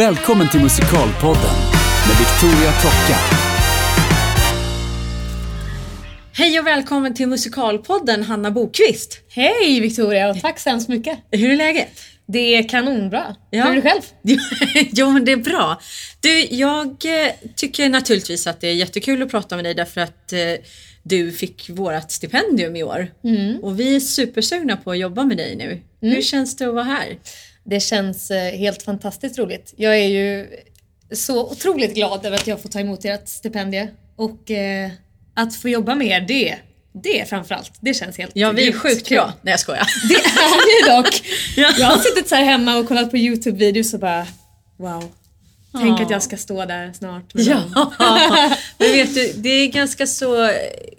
[0.00, 1.56] Välkommen till Musikalpodden
[2.08, 3.18] med Victoria Tocka.
[6.32, 9.20] Hej och välkommen till Musikalpodden Hanna Bokvist.
[9.30, 11.18] Hej Victoria och tack så hemskt mycket.
[11.30, 11.88] Hur är läget?
[12.26, 13.36] Det är kanonbra.
[13.50, 13.64] Ja.
[13.64, 14.02] Hur är det själv?
[14.92, 15.80] jo men det är bra.
[16.20, 20.32] Du, jag eh, tycker naturligtvis att det är jättekul att prata med dig därför att
[20.32, 20.38] eh,
[21.02, 23.08] du fick vårt stipendium i år.
[23.62, 25.80] Och vi är supersugna på att jobba med dig nu.
[26.10, 27.18] Hur känns det att vara här?
[27.70, 29.74] Det känns eh, helt fantastiskt roligt.
[29.76, 30.48] Jag är ju
[31.12, 34.90] så otroligt glad över att jag får ta emot ert stipendie och eh,
[35.34, 36.56] att få jobba med er, det,
[36.92, 37.72] det framförallt.
[37.80, 39.16] Det känns helt Ja, vi är sjukt kul.
[39.16, 39.32] bra.
[39.42, 39.86] Nej jag skojar.
[40.08, 41.22] Det är det dock.
[41.56, 41.72] Ja.
[41.78, 44.26] Jag har suttit så här hemma och kollat på Youtube-videos och bara
[44.76, 45.04] wow.
[45.72, 46.04] Tänk Ja.
[46.04, 47.24] att jag ska stå där snart.
[47.34, 47.62] Ja,
[48.78, 50.50] men vet du, det är ganska så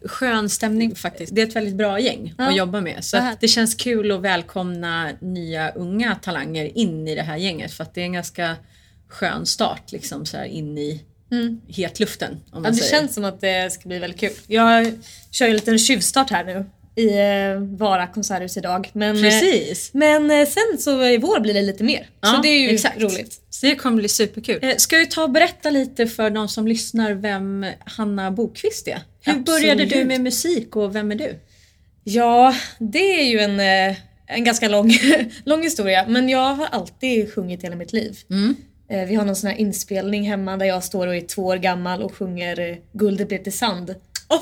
[0.05, 1.35] skön stämning faktiskt.
[1.35, 2.49] Det är ett väldigt bra gäng Ja.
[2.49, 3.03] att jobba med.
[3.05, 7.83] Så det känns kul att välkomna nya unga talanger in i det här gänget för
[7.83, 8.55] att det är en ganska
[9.07, 11.01] skön start liksom så här in i
[11.67, 12.31] hetluften.
[12.31, 12.91] Om Ja, man det säger.
[12.99, 14.31] känns som att det ska bli väldigt kul.
[14.47, 14.93] Jag
[15.31, 18.89] kör ju en liten tjuvstart här nu i eh, Vara konserthus idag.
[18.93, 19.93] Men, eh, Precis.
[19.93, 21.99] men eh, sen så i vår blir det lite mer.
[21.99, 23.01] så Ja, det är ju exakt.
[23.01, 23.41] roligt.
[23.49, 24.73] Så det kommer bli superkul.
[24.77, 28.99] Ska vi ta och berätta lite för de som lyssnar vem Hanna Bokvist är?
[29.21, 29.45] Hur Absolut.
[29.45, 31.39] började du med musik och vem är du?
[32.03, 33.59] Ja, det är ju en,
[34.27, 34.91] en ganska lång,
[35.43, 36.05] lång historia.
[36.07, 38.19] Men jag har alltid sjungit hela mitt liv.
[38.29, 38.55] Mm.
[39.07, 42.01] Vi har någon sån här inspelning hemma där jag står och är två år gammal
[42.01, 43.95] och sjunger Guldet blev till sand.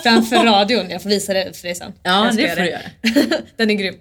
[0.04, 0.90] Framför radion.
[0.90, 1.94] Jag får visa det för dig sen.
[2.04, 2.82] Ja, det får du göra.
[3.56, 3.96] Den är grym.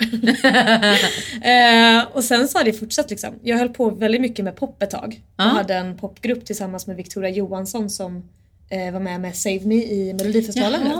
[1.43, 3.35] eh, och sen så har det fortsatt liksom.
[3.43, 5.21] Jag höll på väldigt mycket med pop ett tag.
[5.37, 5.45] Ja.
[5.45, 8.29] Jag hade en popgrupp tillsammans med Victoria Johansson som
[8.71, 10.95] eh, var med med Save Me i Melodifestivalen nu.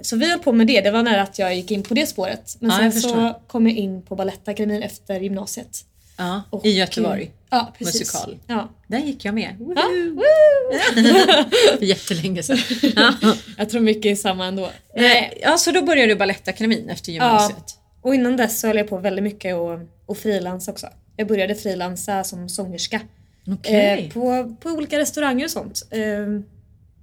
[0.00, 0.80] Så vi höll på med det.
[0.80, 2.56] Det var nära att jag gick in på det spåret.
[2.60, 5.84] Men Ja, sen så kom jag in på Balettakademin efter gymnasiet.
[6.20, 7.30] Ja, Och, I Göteborg.
[7.50, 8.00] Ja, precis.
[8.00, 8.38] Musikal.
[8.46, 8.68] Ja.
[8.86, 9.56] Där gick jag med.
[9.58, 10.14] Ja, Woohoo!
[10.14, 11.78] woo!
[11.78, 12.58] För jättelänge sedan.
[12.96, 13.14] Ja.
[13.58, 14.70] jag tror mycket är samma ändå.
[14.94, 17.78] Eh, ja, så då började du Balettakademin efter gymnasiet.
[18.02, 20.86] Och innan dess så höll jag på väldigt mycket och, och frilansa också.
[21.16, 23.00] Jag började frilansa som sångerska.
[23.48, 24.04] Okej.
[24.04, 25.82] Eh, på, på olika restauranger och sånt.
[25.90, 26.00] Eh,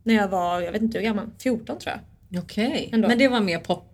[0.04, 1.96] när jag var, jag vet inte hur gammal, 14 tror
[2.30, 2.44] jag.
[2.44, 2.90] Okej.
[2.94, 3.08] Ändå.
[3.08, 3.94] Men det var mer pop?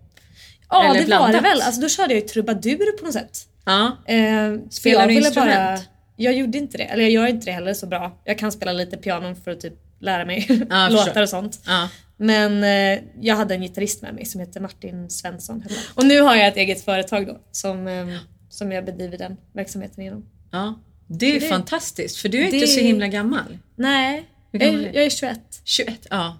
[0.68, 1.28] Ja det blandat.
[1.28, 1.60] var det väl.
[1.60, 3.46] Alltså, då körde jag ju trubadur på något sätt.
[3.64, 3.96] Ja.
[4.06, 5.88] Eh, Spelar du instrument?
[6.16, 6.84] jag gjorde inte det.
[6.84, 8.20] Eller jag gör inte det heller så bra.
[8.24, 11.60] Jag kan spela lite piano för att typ lära mig Ja, låtar och sånt.
[11.66, 11.88] ja.
[12.16, 15.64] Men eh, jag hade en gitarrist med mig som heter Martin Svensson.
[15.94, 18.06] Och nu har jag ett eget företag då som, eh,
[18.48, 20.26] som jag bedriver den verksamheten genom.
[20.50, 20.80] ja.
[21.06, 23.58] Det är det- fantastiskt för du är det- inte så himla gammal.
[23.76, 25.40] Nej, Hur jag, gammal är jag är 21.
[25.64, 26.36] 21, ja.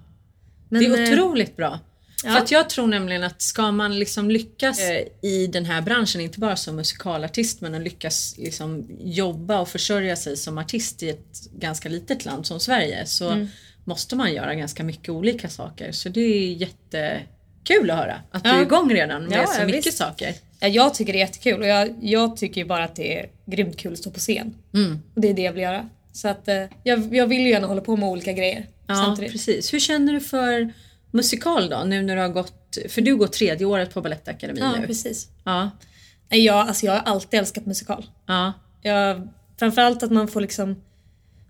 [0.69, 1.79] Men, det är eh, otroligt bra.
[2.25, 2.31] Ja.
[2.33, 6.21] För att jag tror nämligen att ska man liksom lyckas eh, i den här branschen,
[6.21, 11.09] inte bara som musikalartist men att lyckas liksom jobba och försörja sig som artist i
[11.09, 13.49] ett ganska litet land som Sverige så Mm.
[13.85, 15.93] måste man göra ganska mycket olika saker.
[15.93, 18.57] Så det är jättekul att höra att du Ja.
[18.57, 19.99] är igång redan med Ja, så ja, mycket visst.
[19.99, 20.35] saker.
[20.61, 23.77] Ja, jag tycker det är jättekul och jag, jag tycker bara att det är grymt
[23.77, 24.55] kul att stå på scen.
[24.75, 25.03] Mm.
[25.15, 25.89] Och det är det jag vill göra.
[26.13, 29.33] Så att eh, jag, jag vill ju gärna hålla på med olika grejer Ja, samtidigt.
[29.33, 29.73] precis.
[29.75, 30.73] Hur känner du för
[31.15, 31.83] musikal då?
[31.87, 34.87] Nu när du har gått, för du går tredje året på Balettakademin Ja, nu.
[34.87, 35.29] precis.
[35.45, 35.71] Ja,
[36.31, 38.07] Nej, Jag, alltså jag har alltid älskat musikal.
[38.27, 38.53] ja,
[38.83, 40.83] Jag, framförallt att man får liksom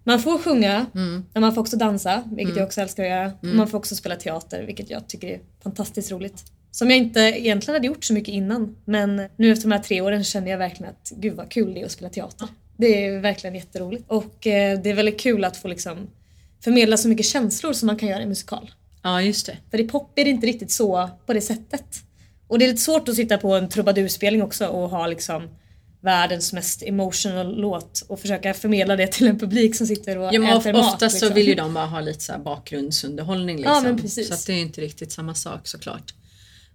[0.07, 1.25] man får sjunga, Mm.
[1.33, 3.27] men man får också dansa, vilket jag också älskar att göra.
[3.27, 6.45] Och Man får också spela teater, vilket jag tycker är fantastiskt roligt.
[6.71, 8.77] Som jag inte egentligen hade gjort så mycket innan.
[8.85, 11.81] Men nu efter de här tre åren känner jag verkligen att gud vad kul det
[11.81, 12.49] är att spela teater.
[12.77, 14.05] Det är verkligen jätteroligt.
[14.09, 15.97] Och eh, det är väldigt kul att få liksom
[16.65, 18.71] förmedla så mycket känslor som man kan göra i musikal.
[19.05, 19.57] Ja just det.
[19.71, 21.85] För i pop är det inte riktigt så på det sättet.
[22.49, 25.49] Och det är lite svårt att sitta på en trubadurspelning också och ha liksom
[26.01, 30.41] världens mest emotional låt och försöka förmedla det till en publik som sitter och Ja,
[30.41, 30.95] men äter mat.
[30.95, 31.35] oftast så liksom.
[31.35, 33.57] vill ju de bara ha lite så bakgrundsunderhållning.
[33.57, 33.75] Liksom.
[33.75, 34.29] Ja, men precis.
[34.29, 36.15] Så att det är inte riktigt samma sak såklart.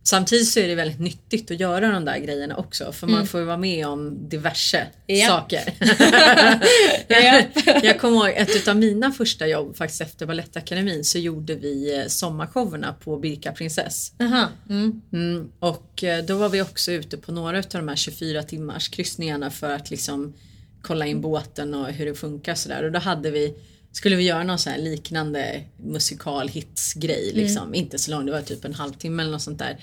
[0.04, 3.40] Samtidigt så är det väldigt nyttigt att göra de där grejerna också för man får
[3.40, 4.78] ju vara med om diverse
[5.08, 5.22] Mm.
[5.22, 5.28] Ja.
[5.28, 5.74] saker.
[7.08, 7.44] Ja.
[7.84, 12.06] jag kommer ihåg ett av mina första jobb faktiskt efter Balettakademin så gjorde vi eh,
[12.08, 14.12] sommarshowerna på Birka prinsess.
[14.20, 15.02] Mm.
[15.14, 18.88] Mm, och eh, då var vi också ute på några av de här 24 timmars
[18.90, 20.34] kryssningarna för att liksom
[20.82, 22.84] kolla in båten och hur det funkar sådär.
[22.84, 23.54] Och då hade vi,
[23.92, 27.74] skulle vi göra någon sån här liknande musikal hitsgrej liksom.
[27.74, 29.78] Inte så lång, det var typ en halvtimme eller något sånt där.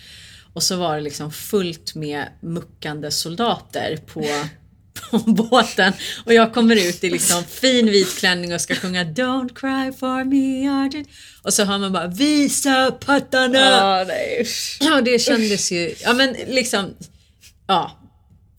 [0.53, 4.25] Och så var det liksom fullt med muckande soldater på
[5.11, 5.93] på båten
[6.25, 10.25] och jag kommer ut i liksom fin vit klänning och ska sjunga Don't cry for
[10.25, 11.09] me Argent.
[11.43, 13.59] Och så hör man bara Visa pattarna!
[13.59, 14.47] Ja, nej.
[14.81, 16.95] Ja, det kändes ju, ja men liksom,
[17.67, 17.99] ja.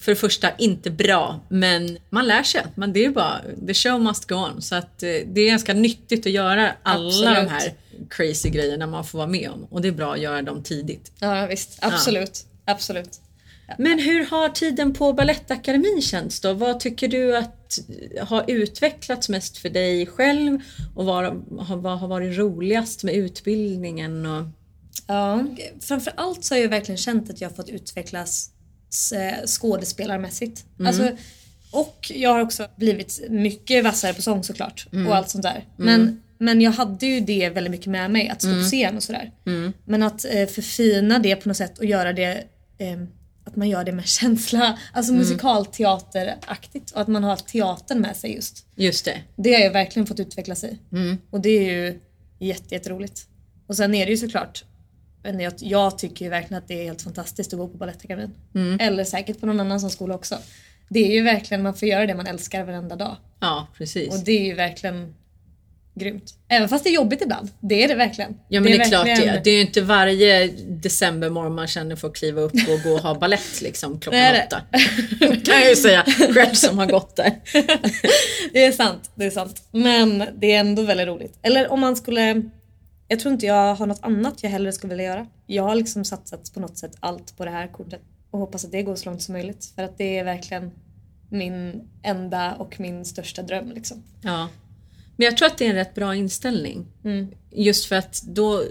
[0.08, 2.62] För det första inte bra, men man lär sig.
[2.76, 4.62] Man, det är bara, the show must go on.
[4.62, 7.36] Så att eh, det är ganska nyttigt att göra alla Absolut.
[7.36, 7.74] de här
[8.10, 9.64] crazy grejerna man får vara med om.
[9.70, 11.12] Och det är bra att göra dem tidigt.
[11.20, 12.46] Ja visst, absolut.
[12.66, 13.20] Absolut.
[13.78, 16.54] Men hur har tiden på Balettakademin känts då?
[16.54, 17.80] Vad tycker du att
[18.22, 20.60] har utvecklats mest för dig själv?
[20.96, 21.26] Och vad,
[21.60, 24.26] har- vad har varit roligast med utbildningen?
[24.26, 24.44] Och...
[25.08, 25.46] Ja,
[25.82, 28.50] framför allt så har jag verkligen känt att jag fått utvecklas
[29.14, 30.66] eh, skådespelarmässigt.
[30.88, 31.12] Alltså,
[31.72, 35.66] och jag har också blivit mycket vassare på sång såklart och allt sånt där.
[35.78, 39.04] Men, men jag hade ju det väldigt mycket med mig, att stå på scen och
[39.04, 39.32] sådär.
[39.86, 42.44] Men att eh, förfina det på något sätt och göra det
[42.78, 42.98] eh,
[43.46, 48.36] att man gör det med känsla, alltså musikalteateraktigt och att man har teatern med sig
[48.36, 48.66] just.
[48.76, 49.22] Just det.
[49.36, 50.78] Det har jag verkligen fått utvecklas i.
[51.30, 52.00] Och det är ju
[52.40, 53.28] jätte, jätteroligt.
[53.68, 54.64] Och sen är det ju såklart,
[55.24, 58.32] men jag, jag tycker ju verkligen att det är helt fantastiskt att gå på Balettakademin.
[58.80, 60.38] Eller säkert på någon annan sån skola också.
[60.90, 63.16] Det är ju verkligen, man får göra det man älskar varenda dag.
[63.40, 64.14] Ja, precis.
[64.14, 65.16] Och det är ju verkligen
[65.96, 66.34] grymt.
[66.48, 67.50] Även fast det är jobbigt ibland.
[67.60, 68.38] Det är det verkligen.
[68.50, 69.44] Ja men det är, klart det verkligen- är.
[69.44, 73.00] Det är ju inte varje decembermorgon man känner för att kliva upp och gå och
[73.00, 74.46] ha ballett liksom klockan Det är det.
[74.48, 74.62] åtta.
[75.20, 76.04] Det kan jag ju säga
[76.34, 77.32] själv som har gått där.
[78.54, 79.64] Det är sant, det är sant.
[79.72, 81.40] Men det är ändå väldigt roligt.
[81.42, 82.42] Eller om man skulle...
[83.08, 85.28] Jag tror inte jag har något annat jag hellre skulle vilja göra.
[85.46, 88.02] Jag har liksom satsat på något sätt allt på det här kortet
[88.32, 89.72] och hoppas att det går så långt som möjligt.
[89.76, 90.72] För att det är verkligen
[91.30, 94.04] min enda och min största dröm liksom.
[94.22, 94.50] Ja.
[95.16, 96.86] Men jag tror att det är en rätt bra inställning.
[97.52, 98.64] Just för att då,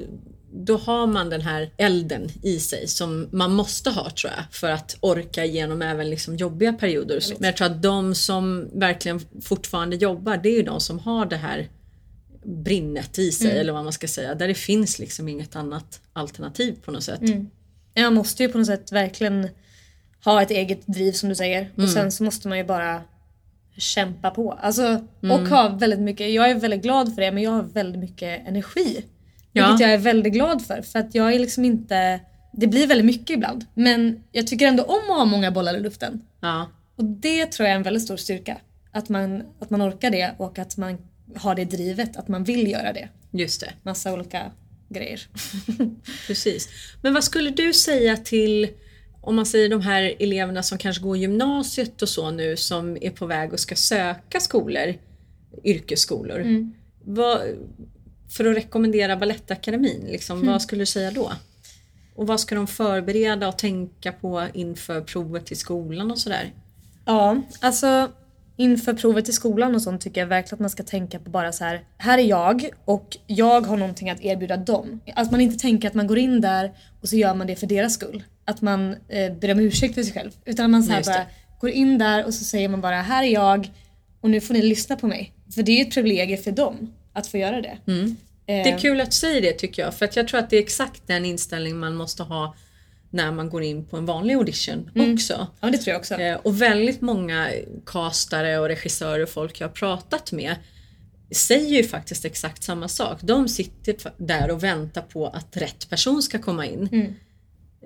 [0.53, 4.71] då har man den här elden i sig som man måste ha tror jag för
[4.71, 7.23] att orka igenom även liksom jobbiga perioder.
[7.39, 11.27] Men jag tror att de som verkligen fortfarande jobbar det är ju de som har
[11.27, 11.69] det här
[12.47, 14.35] brinnet i sig eller vad man ska säga.
[14.35, 17.21] Där det finns liksom inget annat alternativ på något sätt.
[17.95, 19.49] Jag måste ju på något sätt verkligen
[20.25, 21.73] ha ett eget driv som du säger.
[21.77, 23.03] Och sen så måste man ju bara
[23.77, 24.53] kämpa på.
[24.53, 28.01] Alltså, Och ha väldigt mycket, jag är väldigt glad för det men jag har väldigt
[28.01, 29.05] mycket energi.
[29.53, 29.69] Ja.
[29.69, 30.83] Vilket jag är väldigt glad för.
[30.83, 32.21] För att jag är liksom inte,
[32.53, 33.65] det blir väldigt mycket ibland.
[33.75, 36.23] Men jag tycker ändå om att ha många bollar i luften.
[36.41, 36.71] Ja.
[36.97, 38.57] Och det tror jag är en väldigt stor styrka.
[38.93, 40.99] Att man, att man orkar det och att man
[41.37, 43.09] har det drivet, att man vill göra det.
[43.31, 43.73] Just det.
[43.83, 44.53] Massa olika
[44.89, 45.29] grejer.
[46.27, 46.69] Precis.
[47.03, 48.69] Men vad skulle du säga till
[49.27, 53.11] om man säger de här eleverna som kanske går gymnasiet och så nu som är
[53.11, 54.95] på väg och ska söka skolor,
[55.65, 56.71] yrkesskolor.
[57.05, 57.41] Vad,
[58.29, 61.33] för att rekommendera Balettakademin, liksom, vad skulle du säga då?
[62.15, 66.53] Och vad ska de förbereda och tänka på inför provet till skolan och sådär?
[67.05, 68.11] Ja, alltså
[68.57, 71.53] inför provet i skolan och sånt tycker jag verkligen att man ska tänka på bara
[71.53, 71.81] så här.
[71.99, 75.01] Här är jag och jag har någonting att erbjuda dem.
[75.15, 76.73] Att man inte tänker att man går in där
[77.03, 78.23] och så gör man det för deras skull.
[78.45, 80.31] Att man eh, ber om ursäkt för sig själv.
[80.45, 81.27] Utan man så här bara
[81.61, 83.71] går in där och så säger man bara här är jag
[84.21, 85.33] och nu får ni lyssna på mig.
[85.55, 87.79] För det är ju ett privilegium för dem att få göra det.
[88.47, 90.51] Eh, Det är kul att du säger det tycker jag, för att jag tror att
[90.51, 92.55] det är exakt den inställning man måste ha
[93.17, 95.47] när man går in på en vanlig audition också.
[95.61, 96.15] Ja, det tror jag också.
[96.15, 97.51] Eh, Och väldigt många
[97.87, 100.57] castare och regissörer och folk jag har pratat med
[101.31, 103.19] säger ju faktiskt exakt samma sak.
[103.23, 106.89] De sitter där och väntar på att rätt person ska komma in.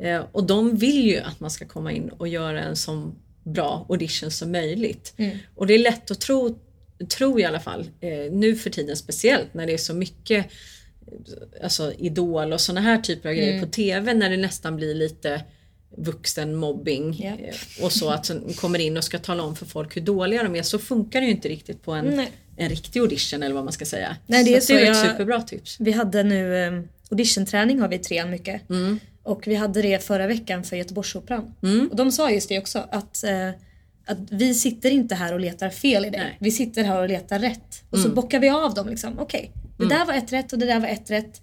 [0.00, 3.12] Eh, Och de vill ju att man ska komma in och göra en så
[3.44, 5.14] bra audition som möjligt.
[5.56, 6.58] Och det är lätt att tro,
[7.18, 10.46] tro i alla fall, eh, nu för tiden speciellt när det är så mycket
[11.62, 15.42] alltså Idol och såna här typer av grejer på TV när det nästan blir lite
[15.96, 20.00] vuxenmobbing eh, och så att sen kommer in och ska tala om för folk hur
[20.02, 22.30] dåliga de är så funkar det ju inte riktigt på en, Nej.
[22.56, 24.16] en riktig audition eller vad man ska säga.
[24.26, 25.76] Nej, det är så så det är ett jag- superbra tips.
[25.80, 28.62] Vi hade nu eh, auditionträning har vi i trean mycket.
[29.22, 31.54] Och vi hade det förra veckan för Göteborgsoperan.
[31.90, 33.48] Och de sa just det också att, eh,
[34.06, 36.36] att vi sitter inte här och letar fel i dig.
[36.40, 37.82] Vi sitter här och letar rätt.
[37.90, 39.18] Och så bockar vi av dem liksom.
[39.18, 41.40] Okej, det där var ett rätt och det där var ett rätt.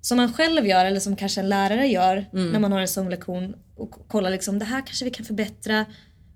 [0.00, 3.54] Som man själv gör eller som kanske en lärare gör när man har en sånglektion
[3.76, 5.84] och kollar liksom det här kanske vi kan förbättra.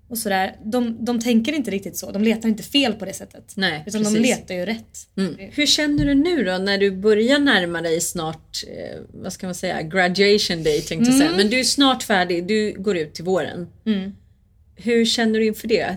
[0.09, 0.55] Och sådär.
[0.63, 2.11] De, de tänker inte riktigt så.
[2.11, 3.53] De letar inte fel på det sättet.
[3.55, 4.21] Nej, Utan de precis.
[4.21, 4.97] letar ju rätt.
[5.17, 5.35] Mm.
[5.51, 9.55] Hur känner du nu då när du börjar närma dig snart, eh, vad ska man
[9.55, 11.31] säga, graduation day tänkte jag säga.
[11.37, 13.67] Men du är snart färdig, du går ut till våren.
[14.75, 15.95] Hur känner du inför det?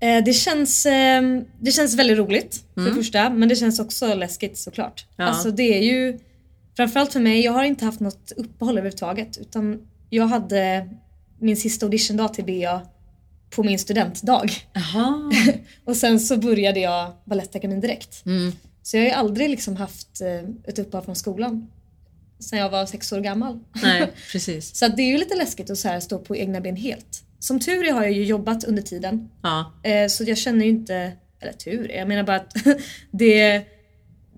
[0.00, 1.22] Eh, det, känns, eh,
[1.60, 5.06] det känns väldigt roligt för det första men det känns också läskigt såklart.
[5.16, 5.24] Ja.
[5.24, 6.18] Alltså det är ju
[6.76, 10.88] framförallt för mig, jag har inte haft något uppehåll överhuvudtaget utan jag hade
[11.38, 12.80] min sista auditiondag till BA
[13.50, 14.46] på min studentdag.
[15.84, 18.26] Och sen så började jag Balettakademin direkt.
[18.26, 18.52] Mm.
[18.82, 21.68] Så jag har ju aldrig liksom haft eh, ett uppehåll från skolan
[22.40, 23.58] sen jag var sex år gammal.
[23.82, 24.76] Nej, precis.
[24.76, 27.24] Så det är ju lite läskigt att så här stå på egna ben helt.
[27.40, 29.30] Som tur är har jag ju jobbat under tiden.
[29.42, 29.72] Ja.
[29.82, 32.54] Eh, så jag känner ju inte, eller tur är, jag menar bara att
[33.10, 33.62] det,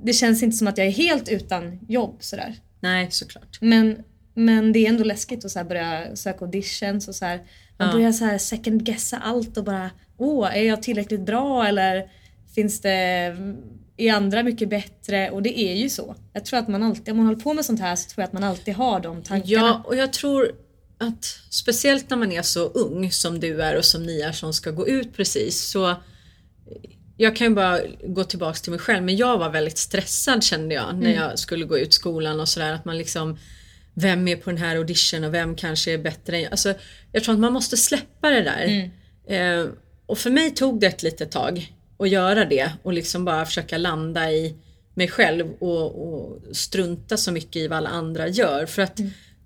[0.03, 2.55] det känns inte som att jag är helt utan jobb sådär.
[2.81, 3.59] Nej, såklart.
[3.61, 4.03] Men,
[4.35, 7.37] men det är ändå läskigt att så börja söka auditions och så här,
[7.79, 7.93] man Ja.
[7.93, 12.11] börjar så här second guessa allt och bara åh, är jag tillräckligt bra eller
[12.55, 13.37] finns det,
[13.97, 15.31] är andra mycket bättre?
[15.31, 16.15] Och det är ju så.
[16.33, 18.27] Jag tror att man alltid, om man håller på med sånt här så tror jag
[18.27, 19.53] att man alltid har de tankarna.
[19.53, 20.53] Ja, och jag tror
[21.03, 24.53] att speciellt när man är så ung som du är och som ni är som
[24.53, 25.97] ska gå ut precis så
[27.17, 30.75] jag kan ju bara gå tillbaks till mig själv men jag var väldigt stressad kände
[30.75, 33.39] jag när jag skulle gå ut skolan och sådär att man liksom
[33.95, 36.75] vem är på den här audition och vem kanske är bättre än alltså,
[37.13, 38.91] Jag tror att man måste släppa det där.
[39.27, 39.69] Eh,
[40.07, 43.79] och för mig tog det ett litet tag att göra det och liksom bara försöka
[43.79, 44.55] landa i
[44.95, 48.67] mig själv och, och strunta så mycket i vad alla andra gör.
[48.67, 49.01] För att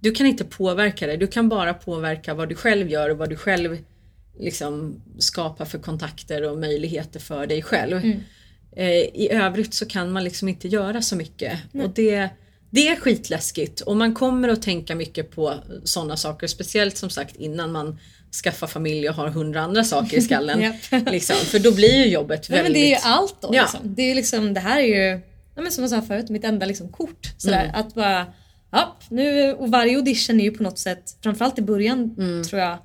[0.07, 1.17] du kan inte påverka det.
[1.17, 3.79] Du kan bara påverka vad du själv gör och vad du själv
[4.39, 7.97] liksom skapar för kontakter och möjligheter för dig själv.
[8.77, 11.59] Eh, I övrigt så kan man liksom inte göra så mycket.
[11.73, 12.29] Och det,
[12.71, 16.47] det är skitläskigt och man kommer att tänka mycket på sådana saker.
[16.47, 17.99] Speciellt som sagt innan man
[18.45, 20.61] skaffar familj och har hundra andra saker i skallen.
[20.91, 21.11] Japp.
[21.11, 22.73] liksom, för då blir ju jobbet Nej, väldigt...
[22.73, 23.63] men det är ju allt då Ja.
[23.63, 23.81] liksom.
[23.95, 25.21] Det är liksom, det här är ju,
[25.55, 27.33] ja, men som jag sa förut, mitt enda liksom kort.
[27.39, 27.75] Sådär, Mm.
[27.75, 28.27] Att bara,
[28.77, 32.45] ja, nu, och varje audition är ju på något sätt, framförallt i början Mm.
[32.45, 32.79] tror jag,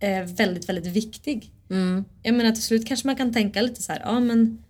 [0.00, 1.50] är väldigt, väldigt viktig.
[1.70, 2.04] Mm.
[2.22, 4.64] Jag menar till slut kanske man kan tänka lite så här, ja men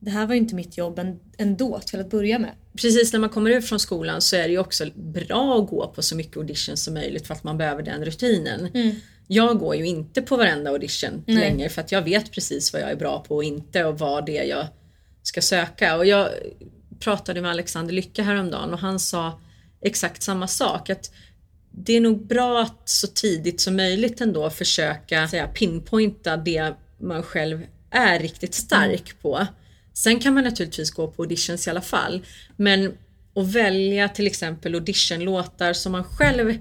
[0.00, 2.50] det här var ju inte mitt jobb än- ändå till att börja med.
[2.76, 5.92] Precis när man kommer ut från skolan så är det ju också bra att gå
[5.94, 8.68] på så mycket auditions som möjligt för att man behöver den rutinen.
[9.26, 11.36] Jag går ju inte på varenda audition Nej.
[11.36, 14.26] längre för att jag vet precis vad jag är bra på och inte och vad
[14.26, 14.66] det är jag
[15.22, 15.96] ska söka.
[15.96, 16.28] Och jag
[17.00, 19.40] pratade med Alexander Lycka häromdagen och han sa
[19.82, 20.90] exakt samma sak.
[20.90, 21.10] Att
[21.70, 27.22] det är nog bra att så tidigt som möjligt ändå försöka säga, pinpointa det man
[27.22, 29.46] själv är riktigt stark på.
[29.94, 32.26] Sen kan man naturligtvis gå på auditions i alla fall.
[32.56, 32.92] Men
[33.34, 36.58] att välja till exempel auditionlåtar som man själv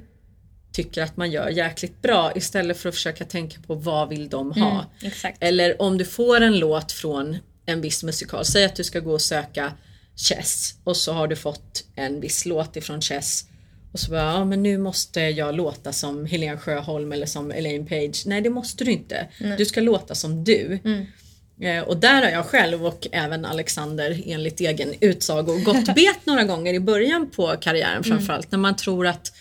[0.71, 4.51] tycker att man gör jäkligt bra istället för att försöka tänka på vad vill de
[4.51, 4.85] ha.
[5.01, 5.37] exakt.
[5.43, 9.13] Eller om du får en låt från en viss musikal, säg att du ska gå
[9.13, 9.73] och söka
[10.15, 13.43] Chess och så har du fått en viss låt ifrån Chess
[13.93, 17.85] och så bara, ja men nu måste jag låta som Helene Sjöholm eller som Elaine
[17.85, 18.23] Page.
[18.25, 19.27] Nej det måste du inte.
[19.57, 20.79] Du ska låta som du.
[21.61, 26.43] Eh, Och där har jag själv och även Alexander enligt egen utsago gått bet några
[26.43, 29.33] gånger i början på karriären framförallt när man tror att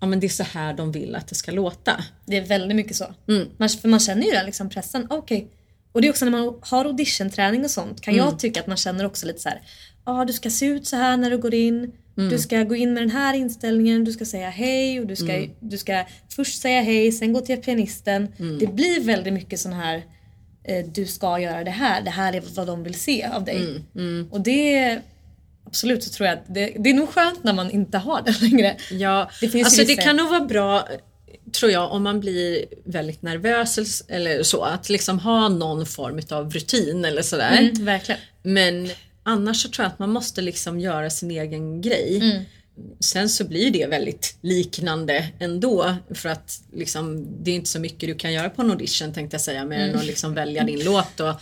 [0.00, 2.04] ja, men det är så här de vill att det ska låta.
[2.26, 3.14] Det är väldigt mycket så.
[3.28, 3.48] Mm.
[3.56, 5.06] Man, för man känner ju den liksom pressen.
[5.10, 5.48] Okej.
[5.92, 8.26] Och det är också när man har auditionträning och sånt kan Mm.
[8.26, 9.60] jag tycka att man känner också lite så här.
[10.04, 11.92] Ja, du ska se ut så här när du går in.
[12.16, 12.30] Mm.
[12.30, 14.04] Du ska gå in med den här inställningen.
[14.04, 15.50] Du ska säga hej och du ska, Mm.
[15.60, 16.04] du ska
[16.36, 18.28] först säga hej, sen gå till pianisten.
[18.38, 18.58] Mm.
[18.58, 20.02] Det blir väldigt mycket sån här.
[20.64, 22.02] Eh, du ska göra det här.
[22.02, 23.80] Det här är vad de vill se av dig.
[23.96, 24.28] Mm.
[24.30, 24.98] Och det
[25.66, 28.40] Absolut så tror jag att det, det är nog skönt när man inte har det
[28.50, 28.76] längre.
[28.90, 30.88] Ja, Det alltså det kan nog vara bra
[31.52, 36.20] tror jag om man blir väldigt nervös eller- eller så att liksom ha någon form
[36.30, 37.58] av rutin eller sådär.
[37.58, 38.20] Mm, verkligen.
[38.42, 38.88] Men
[39.22, 42.16] annars så tror jag att man måste liksom göra sin egen grej.
[42.22, 42.42] Mm.
[43.00, 48.08] Sen så blir det väldigt liknande ändå för att liksom, det är inte så mycket
[48.08, 49.90] du kan göra på en audition tänkte jag säga mer Mm.
[49.90, 51.20] än att liksom välja din låt.
[51.20, 51.34] Och,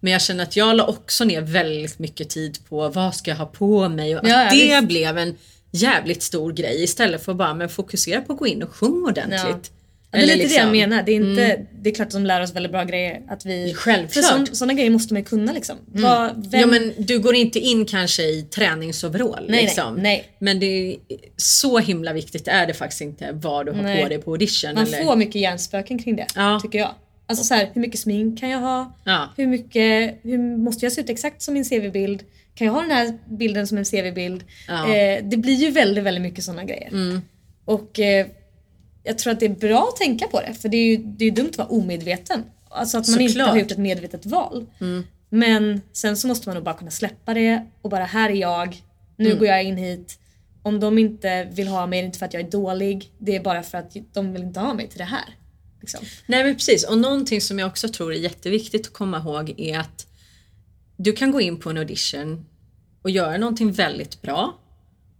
[0.00, 3.38] men jag känner att jag la också ner väldigt mycket tid på vad ska jag
[3.38, 5.34] ha på mig och att ja, det blev en
[5.70, 9.08] jävligt stor grej istället för att bara men fokusera på att gå in och sjunga
[9.08, 9.72] ordentligt.
[10.14, 11.02] Det är lite det jag liksom- menar.
[11.02, 13.22] Det är, inte, det är klart att de lär oss väldigt bra grejer.
[13.28, 14.48] Att vi, Självklart.
[14.48, 15.76] För sådana grejer måste man ju kunna liksom.
[15.86, 19.46] Vad, vem, Ja men du går inte in kanske i träningsoverall.
[19.48, 19.94] Nej, liksom.
[19.94, 20.24] nej, nej.
[20.38, 20.96] Men det är
[21.36, 24.02] så himla viktigt är det faktiskt inte vad du har Nej.
[24.02, 24.74] på dig på audition.
[24.74, 25.04] man eller...
[25.04, 26.26] får mycket hjärnspöken kring det.
[26.34, 26.60] Ja.
[26.62, 26.94] Tycker jag.
[27.26, 28.96] Alltså så här, hur mycket smink kan jag ha?
[29.04, 29.28] Ja.
[29.36, 32.22] Hur mycket, hur måste jag se ut exakt som min CV-bild?
[32.54, 34.44] Kan jag ha den här bilden som en CV-bild?
[34.68, 34.84] Ja.
[34.84, 35.24] Mm.
[35.24, 37.20] Eh, det blir ju väldigt, väldigt mycket sådana grejer.
[37.64, 38.26] Och eh,
[39.04, 40.54] jag tror att det är bra att tänka på det.
[40.54, 42.44] För det är ju det är dumt att vara omedveten.
[42.68, 43.48] Alltså att man inte Såklart.
[43.48, 44.66] har gjort ett medvetet val.
[45.28, 48.82] Men sen så måste man nog bara kunna släppa det och bara här är jag.
[49.16, 50.18] Nu går jag in hit.
[50.62, 53.12] Om de inte vill ha mig, det inte för att jag är dålig.
[53.18, 55.36] Det är bara för att de vill inte ha mig till det här.
[55.80, 56.04] Liksom.
[56.26, 59.78] Nej men precis och någonting som jag också tror är jätteviktigt att komma ihåg är
[59.78, 60.06] att
[60.96, 62.46] du kan gå in på en audition
[63.02, 64.58] och göra någonting väldigt bra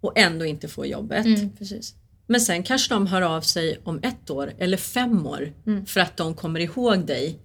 [0.00, 1.26] och ändå inte få jobbet.
[1.26, 1.94] Mm, precis.
[2.26, 5.87] Men sen kanske de hör av sig om ett år eller fem år Mm.
[5.87, 7.38] för att de kommer ihåg dig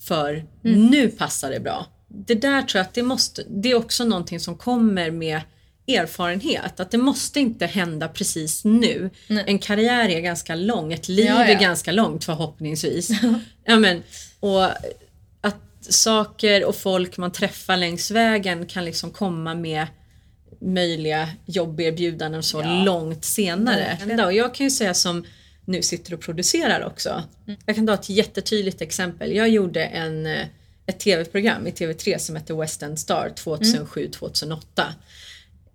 [0.00, 0.86] för Mm.
[0.86, 1.86] nu passar det bra.
[2.08, 5.40] Det där tror jag att det måste, det är också någonting som kommer med
[5.88, 6.80] erfarenhet.
[6.80, 9.10] Att det måste inte hända precis nu.
[9.28, 9.44] Nej.
[9.46, 11.44] En karriär är ganska lång, ett liv Ja, ja.
[11.44, 13.10] är ganska långt förhoppningsvis.
[13.64, 14.02] ja, men,
[14.40, 14.64] och
[15.40, 19.86] att saker och folk man träffar längs vägen kan liksom komma med
[20.64, 22.84] möjliga jobberbjudanden så Ja.
[22.84, 23.96] långt senare.
[24.00, 24.20] Verkligen.
[24.20, 25.24] Och jag kan ju säga som
[25.64, 27.22] nu sitter och producerar också.
[27.66, 29.32] Jag kan ta ett jättetydligt exempel.
[29.32, 30.46] Jag gjorde en, eh,
[30.86, 34.94] ett tv-program i TV3 som hette West End Star 2007-2008.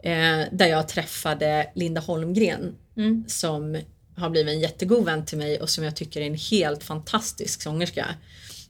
[0.03, 2.75] Eh, där jag träffade Linda Holmgren
[3.27, 3.77] som
[4.15, 7.61] har blivit en jättegod vän till mig och som jag tycker är en helt fantastisk
[7.61, 8.05] sångerska.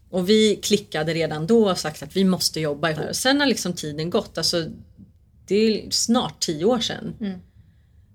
[0.09, 3.15] Och vi klickade redan då och sagt att vi måste jobba ihop.
[3.15, 4.65] Sen har liksom tiden gått, alltså
[5.50, 7.13] det är snart tio år sedan.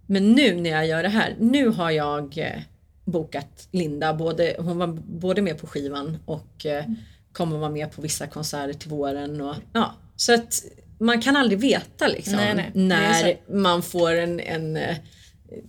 [0.06, 2.60] Men nu när jag gör det här, nu har jag eh,
[3.04, 6.84] bokat Linda, både, hon var både med på skivan och eh,
[7.32, 9.40] kommer vara med på vissa konserter till våren.
[9.40, 10.64] Och, ja, så att
[10.98, 14.96] man kan aldrig veta liksom Nej, nej, när man får en, en eh,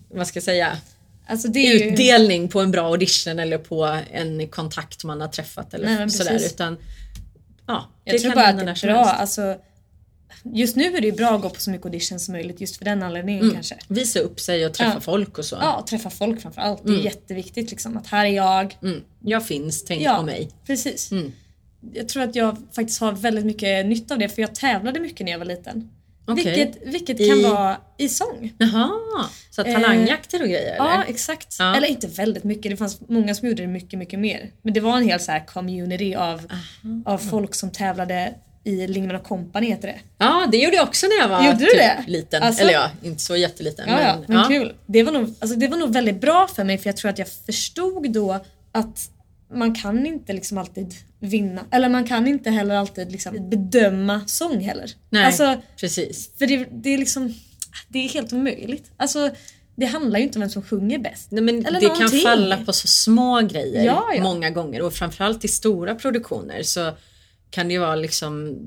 [0.09, 0.77] vad ska jag säga,
[1.27, 1.83] Alltså ju...
[1.83, 6.45] utdelning på en bra audition eller på en kontakt man har träffat eller Nej, sådär.
[6.45, 6.77] Utan,
[7.67, 9.03] ja, Jag tror kan bara att det är bra.
[9.03, 9.55] Alltså,
[10.43, 12.77] just nu är det ju bra att gå på så mycket auditions som möjligt just
[12.77, 13.77] för den anledningen kanske.
[13.87, 15.01] Visa upp sig och träffa Ja.
[15.01, 15.57] folk och så.
[15.61, 16.81] Ja, träffa folk framför allt.
[16.85, 18.77] Det är jätteviktigt liksom att här är jag.
[18.81, 19.01] Mm.
[19.19, 20.49] Jag finns, tänk Ja, på mig.
[20.65, 21.11] precis.
[21.11, 21.31] Mm.
[21.93, 25.25] Jag tror att jag faktiskt har väldigt mycket nytta av det för jag tävlade mycket
[25.25, 25.89] när jag var liten.
[26.27, 26.43] Okej.
[26.45, 28.53] Vilket, vilket I- kan vara i sång.
[28.57, 28.89] Jaha,
[29.51, 31.05] så talangjakter och grejer Ja, eller?
[31.09, 31.55] exakt.
[31.59, 31.75] Ja.
[31.75, 34.51] Eller inte väldigt mycket, det fanns många som gjorde det mycket, mycket mer.
[34.61, 36.51] Men det var en hel så här community av,
[37.05, 38.33] av folk som tävlade
[38.65, 39.99] i Lingman Company heter det.
[40.17, 42.03] Ja, det gjorde jag också när jag var Gjorde du typ det?
[42.07, 42.43] liten.
[42.43, 42.61] Alltså?
[42.61, 43.85] Eller ja, inte så jätteliten.
[43.89, 44.43] Ja, ja, men ja.
[44.47, 44.73] kul.
[44.85, 47.19] Det var, nog, alltså, det var nog väldigt bra för mig för jag tror att
[47.19, 48.39] jag förstod då
[48.71, 49.09] att
[49.53, 51.61] man kan inte liksom alltid vinna.
[51.71, 54.91] Eller man kan inte heller alltid liksom bedöma sång heller.
[55.09, 56.29] Nej, Alltså, precis.
[56.39, 57.33] för det, det är liksom,
[57.87, 58.91] det är helt omöjligt.
[58.97, 59.29] Alltså,
[59.75, 61.31] det handlar ju inte om vem som sjunger bäst.
[61.31, 62.21] Nej, men Eller det kan någonting.
[62.21, 64.23] falla på så små grejer Ja, ja.
[64.23, 66.91] många gånger och framförallt i stora produktioner så
[67.55, 68.57] kan det ju vara liksom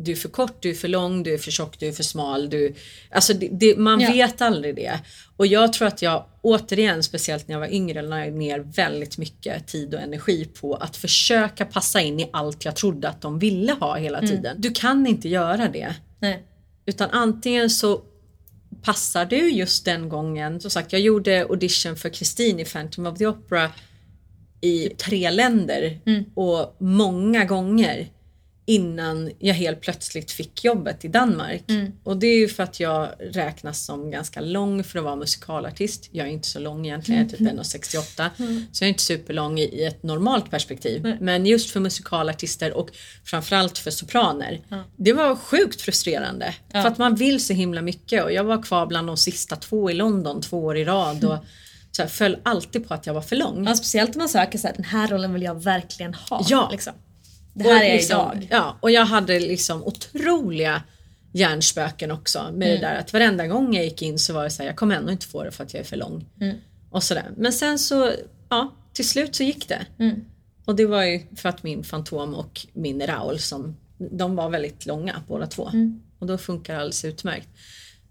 [0.00, 2.02] du är för kort, du är för lång, du är för tjock, du är för
[2.02, 2.50] smal.
[2.50, 2.74] Du,
[3.10, 4.10] alltså det, det, man Ja.
[4.12, 4.98] vet aldrig det.
[5.36, 9.66] Och jag tror att jag återigen, speciellt när jag var yngre, la ner väldigt mycket
[9.66, 13.72] tid och energi på att försöka passa in i allt jag trodde att de ville
[13.72, 14.30] ha hela Mm.
[14.30, 14.56] tiden.
[14.60, 15.94] Du kan inte göra det.
[16.20, 16.42] Nej.
[16.86, 18.02] Utan antingen så
[18.82, 20.60] passar du just den gången.
[20.60, 23.70] Som sagt, jag gjorde audition för Kristin i Phantom of the Opera
[24.60, 26.00] i tre länder
[26.34, 28.08] och många gånger
[28.68, 31.62] innan jag helt plötsligt fick jobbet i Danmark.
[32.04, 36.08] Och det är ju för att jag räknas som ganska lång för att vara musikalartist.
[36.12, 38.30] Jag är inte så lång egentligen, jag är typ 1,68
[38.72, 41.16] så jag är inte superlång i, i ett normalt perspektiv.
[41.20, 42.90] Men just för musikalartister och
[43.24, 44.60] framförallt för sopraner.
[44.96, 46.54] Det var sjukt frustrerande.
[46.72, 49.90] För att man vill så himla mycket och jag var kvar bland de sista två
[49.90, 51.38] i London två år i rad och
[51.92, 53.66] så här, föll alltid på att jag var för lång.
[53.66, 56.44] Ja, speciellt om man söker så här, den här rollen vill jag verkligen ha.
[56.48, 56.68] Ja.
[56.72, 56.92] Liksom.
[57.64, 58.48] Det här är jag liksom, idag.
[58.50, 60.82] Ja, och jag hade liksom otroliga
[61.32, 62.80] hjärnspöken också med Mm.
[62.80, 64.96] det där att varenda gång jag gick in så var det så här, jag kommer
[64.96, 66.26] ändå inte få det för att jag är för lång.
[66.40, 66.56] Mm.
[66.90, 67.30] Och sådär.
[67.36, 68.12] Men sen så,
[68.48, 69.86] ja, till slut så gick det.
[69.98, 70.24] Mm.
[70.64, 74.86] Och det var ju för att min Fantom och min Raoul som, de var väldigt
[74.86, 75.68] långa båda två.
[75.68, 76.00] Mm.
[76.18, 77.48] Och då funkar det alldeles utmärkt.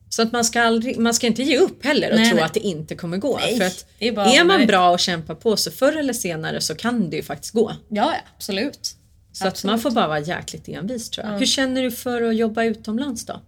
[0.10, 2.46] Så att man ska, aldrig, man ska inte ge upp heller och Nej, tro nej.
[2.46, 3.38] att det inte kommer gå.
[3.38, 6.76] Nej, för att är är man bra och kämpar på så förr eller senare så
[6.76, 7.74] kan det ju faktiskt gå.
[7.90, 8.96] Ja, absolut.
[9.38, 11.40] Så att man får bara vara jäkligt envis tror jag.
[11.40, 13.42] Hur känner du för att jobba utomlands då?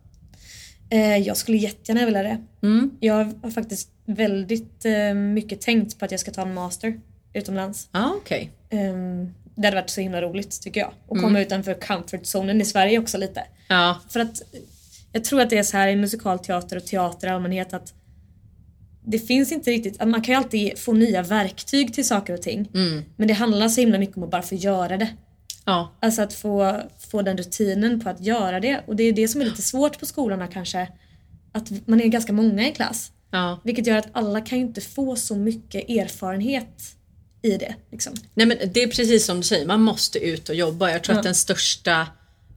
[0.90, 2.38] Eh, jag skulle jättegärna vilja det.
[2.64, 2.92] Mm.
[3.00, 7.00] Jag har faktiskt väldigt eh, mycket tänkt på att jag ska ta en master
[7.34, 7.90] utomlands.
[7.92, 8.52] Ja okej.
[8.72, 10.92] Um, det hade varit så himla roligt tycker jag.
[11.08, 11.24] Och Mm.
[11.30, 13.44] komma utanför comfort-zonen i Sverige också lite.
[13.68, 14.00] Ja.
[14.10, 14.42] För att
[15.12, 17.94] jag tror att det är så här i musikalteater och teater i allmänhet att
[19.06, 22.70] det finns inte riktigt, man kan ju alltid få nya verktyg till saker och ting.
[22.74, 23.04] Mm.
[23.16, 25.08] Men det handlar så himla mycket om att bara få göra det.
[25.66, 25.96] Ja.
[26.00, 28.84] Alltså att få, få den rutinen på att göra det.
[28.88, 30.88] Och det är det som är lite svårt på skolorna kanske.
[31.52, 33.12] Att man är ganska många i klass.
[33.32, 33.60] ja.
[33.64, 36.96] Vilket gör att alla kan ju inte få så mycket erfarenhet
[37.42, 37.76] i det.
[37.92, 38.14] Liksom.
[38.34, 40.92] Nej men det är precis som du säger, man måste ut och jobba.
[40.92, 41.20] Jag tror Ja.
[41.20, 42.08] att den största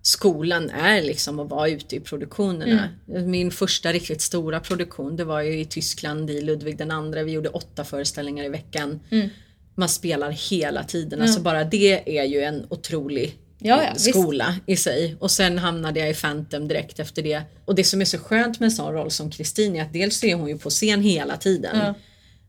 [0.03, 2.88] skolan är liksom att vara ute i produktionerna.
[3.09, 3.31] Mm.
[3.31, 7.23] Min första riktigt stora produktion det var ju i Tyskland i Ludvig den andra.
[7.23, 9.01] Vi gjorde åtta föreställningar i veckan.
[9.11, 9.29] Mm.
[9.75, 11.23] Man spelar hela tiden.
[11.23, 14.11] Alltså bara det är ju en otrolig Ja, ja, visst.
[14.11, 15.17] skola i sig.
[15.21, 17.43] Och sen hamnade jag i Phantom direkt efter det.
[17.65, 20.25] Och det som är så skönt med en sån roll som Kristin är att dels
[20.25, 21.79] är hon ju på scen hela tiden.
[21.79, 21.95] Ja.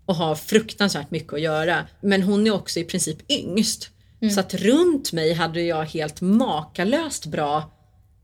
[0.06, 1.88] Och har fruktansvärt mycket att göra.
[2.02, 3.90] Men hon är också i princip yngst.
[4.22, 4.34] Mm.
[4.34, 7.72] Så att runt mig hade jag helt makalöst bra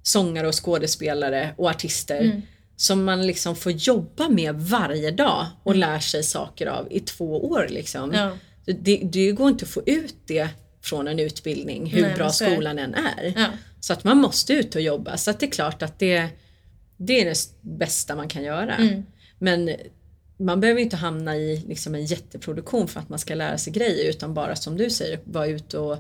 [0.03, 2.21] sångare och skådespelare och artister.
[2.21, 2.41] Mm.
[2.75, 7.49] som man liksom får jobba med varje dag och lär sig saker av i två
[7.51, 7.67] år.
[7.69, 8.13] Liksom.
[8.13, 8.31] Ja.
[8.73, 10.49] Det, det går inte att få ut det
[10.81, 13.33] från en utbildning, hur Nej, bra skolan än är.
[13.35, 13.47] Ja.
[13.79, 15.17] Så att man måste ut och jobba.
[15.17, 16.29] Så att det är klart att det,
[16.97, 18.75] det är det bästa man kan göra.
[18.75, 19.05] Mm.
[19.39, 19.69] Men
[20.37, 24.09] man behöver inte hamna i liksom en jätteproduktion för att man ska lära sig grejer
[24.09, 25.97] utan bara som du säger, vara ute och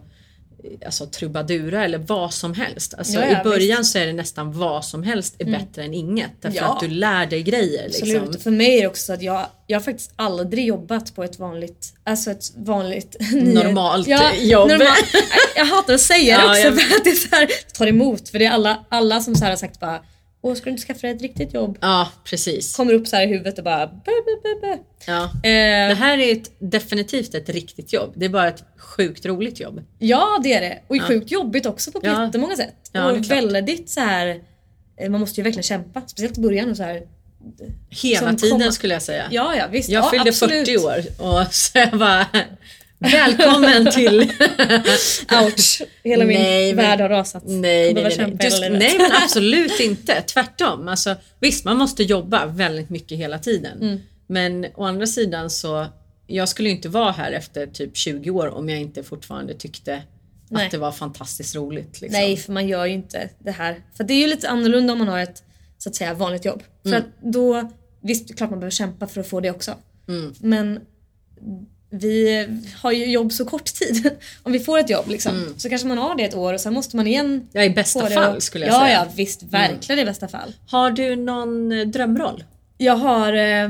[0.85, 2.93] alltså, trubadura eller vad som helst.
[2.93, 5.93] Alltså, Ja, ja, I början så är det nästan vad som helst är bättre än
[5.93, 6.31] inget.
[6.41, 6.73] Därför Ja.
[6.73, 7.85] att du lär dig grejer.
[7.85, 8.13] Absolut.
[8.13, 8.27] Liksom.
[8.35, 11.23] Och För mig är det också så att jag, jag har faktiskt aldrig jobbat på
[11.23, 14.07] ett vanligt, alltså ett vanligt Normalt
[14.39, 14.69] jobb.
[14.69, 14.87] Normal,
[15.55, 17.87] jag hatar att säga det Ja, också jag- för att det är så här, tar
[17.87, 18.29] emot.
[18.29, 20.01] För det är alla, alla som så här har sagt bara
[20.41, 21.77] Åh, ska du inte skaffa dig ett riktigt jobb?
[21.81, 22.75] Ja, precis.
[22.75, 24.11] Kommer upp så här i huvudet och bara bö,
[24.43, 24.77] bö, bö.
[25.07, 25.31] Ja.
[25.43, 28.13] Det Eh, här är ett, definitivt ett riktigt jobb.
[28.15, 29.81] Det är bara ett sjukt roligt jobb.
[29.99, 30.79] Ja det är det.
[30.87, 32.25] Och sjukt jobbigt också på Ja.
[32.25, 32.75] jättemånga sätt.
[32.91, 34.41] Ja, det och väldigt så här.
[34.99, 36.01] eh, Man måste ju verkligen kämpa.
[36.07, 37.01] Speciellt i början och så här.
[37.89, 39.27] Hela Som tiden komma- skulle jag säga.
[39.31, 39.89] Ja ja visst.
[39.89, 40.67] Jag ja, fyllde absolut.
[40.67, 40.97] 40 år
[41.41, 42.27] och så jag bara
[42.99, 44.19] Välkommen till...
[45.43, 45.81] Ouch.
[46.03, 47.43] Hela min Nej, men- värld har rasat.
[47.45, 50.21] Nej, nej, nej, Just, nej men absolut inte.
[50.21, 50.87] Tvärtom.
[50.87, 53.81] Alltså, visst, man måste jobba väldigt mycket hela tiden.
[53.81, 53.99] Mm.
[54.27, 55.85] Men å andra sidan så,
[56.27, 60.01] jag skulle ju inte vara här efter typ 20 år om jag inte fortfarande tyckte
[60.49, 60.65] Nej.
[60.65, 62.01] att det var fantastiskt roligt.
[62.01, 62.19] Liksom.
[62.21, 63.81] Nej, för man gör ju inte det här.
[63.97, 65.43] För det är ju lite annorlunda om man har ett
[65.77, 66.63] så att säga vanligt jobb.
[66.83, 67.01] För Mm.
[67.01, 69.75] att då, visst klart man behöver kämpa för att få det också.
[70.07, 70.33] Mm.
[70.39, 70.79] Men
[71.89, 72.47] vi
[72.81, 74.11] har ju jobb så kort tid.
[74.43, 76.73] Om vi får ett jobb liksom, så kanske man har det ett år och sen
[76.73, 77.47] måste man igen Mm.
[77.51, 78.97] Ja, i bästa fall och- skulle jag ja, säga.
[78.97, 79.07] Mm.
[79.09, 79.43] Ja, visst.
[79.43, 80.53] Verkligen i bästa fall.
[80.67, 82.43] Har du någon eh, drömroll?
[82.77, 83.69] Jag har eh,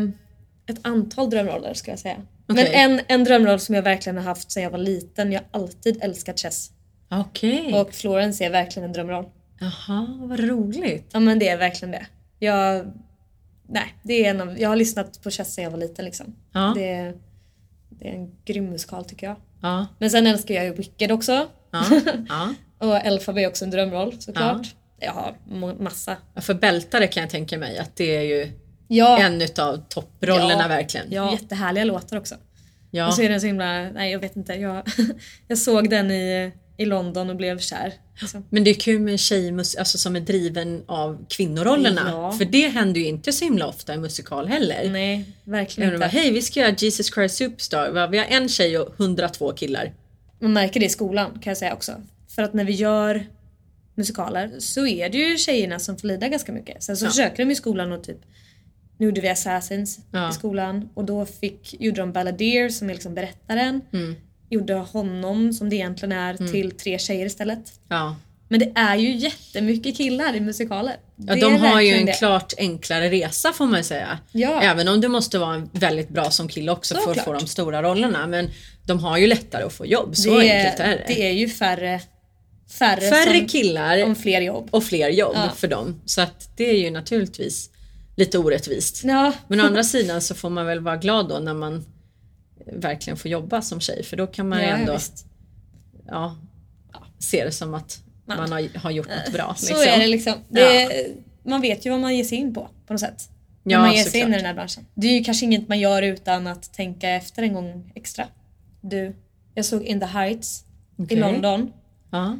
[0.67, 2.17] ett antal drömroller ska jag säga.
[2.47, 2.71] Men Okej.
[2.75, 5.31] en, en drömroll som jag verkligen har haft sedan jag var liten.
[5.31, 6.71] Jag har alltid älskat chess.
[7.11, 7.73] Okej.
[7.73, 9.25] Och Florence är verkligen en drömroll.
[9.59, 11.09] Jaha, vad roligt.
[11.11, 12.05] Ja men det är verkligen det.
[12.39, 12.91] Jag,
[13.67, 16.35] nej, det är en av, jag har lyssnat på Chess sedan jag var liten liksom.
[16.53, 16.73] Ja.
[16.75, 17.13] Det,
[17.99, 19.35] det är en grym musikal tycker jag.
[19.61, 21.47] Ja, Men sen älskar jag ju Wicked också.
[21.71, 21.83] ja,
[22.29, 22.53] ja.
[22.77, 24.67] Och Elphaba är också en drömroll såklart.
[24.99, 25.35] Jag har
[25.83, 26.17] massa.
[26.33, 28.51] Ja, För bältare kan jag tänka mig att det är ju
[28.87, 30.67] Ja, en utav topprollerna Ja.
[30.67, 31.05] verkligen.
[31.09, 31.31] ja.
[31.31, 32.35] jättehärliga låtar också.
[32.91, 33.07] Ja.
[33.07, 34.53] Och så är den så himla, nej jag vet inte.
[34.53, 34.83] Jag,
[35.47, 37.93] jag såg den i, i London och blev kär.
[38.21, 38.45] Liksom.
[38.49, 42.01] Men det är kul med en tjejmus alltså som är driven av kvinnorollerna.
[42.11, 42.31] Ja.
[42.31, 44.89] För det händer ju inte så himla ofta i musikal heller.
[44.89, 46.07] Nej, verkligen inte.
[46.07, 48.07] Hej vi ska göra Jesus Christ Superstar.
[48.07, 49.93] Vi har en tjej och 102 killar.
[50.39, 51.91] Man märker det i skolan kan jag säga också.
[52.35, 53.25] För att när vi gör
[53.95, 56.83] musikaler så är det ju tjejerna som får lida ganska mycket.
[56.83, 57.09] Sen så Ja.
[57.09, 58.17] försöker de i skolan och typ
[58.97, 60.29] nu gjorde vi Assassins Ja.
[60.29, 63.81] i skolan och då fick, gjorde de Balladeer som är liksom berättaren.
[63.93, 64.15] Mm.
[64.49, 67.59] Gjorde honom som det egentligen är till tre tjejer istället.
[67.89, 68.15] Ja.
[68.51, 70.95] Men det är ju jättemycket killar i musikaler.
[71.15, 72.13] Ja, Det de har ju en det.
[72.13, 74.19] klart enklare resa får man säga.
[74.31, 74.61] Ja.
[74.61, 77.83] Även om du måste vara väldigt bra som kille också för att få de stora
[77.83, 78.27] rollerna.
[78.27, 78.49] Men
[78.85, 80.15] de har ju lättare att få jobb.
[80.15, 81.03] Så det enkelt är det.
[81.07, 82.01] Det är ju färre,
[82.79, 84.67] färre, Färre som, killar om fler jobb.
[84.71, 85.49] och fler jobb Ja.
[85.55, 86.01] för dem.
[86.05, 87.69] Så att det är ju naturligtvis
[88.17, 89.01] lite orättvist.
[89.03, 91.85] Ja, Men å andra sidan så får man väl vara glad då när man
[92.73, 95.25] verkligen får jobba som tjej för då kan man ju ja, ändå visst.
[96.07, 96.37] ja,
[97.19, 99.53] se det som att Man- man har, har gjort något bra.
[99.57, 99.93] Så liksom.
[99.93, 100.33] är det liksom.
[100.49, 101.07] Det,
[101.43, 103.29] Man vet ju vad man ger sig in på på något sätt.
[103.63, 104.85] När Ja, man ger sig in i den här branschen.
[104.95, 108.27] Det är ju kanske inget man gör utan att tänka efter en gång extra.
[108.81, 109.15] Du,
[109.53, 110.63] jag såg In the Heights
[110.97, 111.17] Okej.
[111.17, 111.71] i London.
[112.11, 112.37] Ja.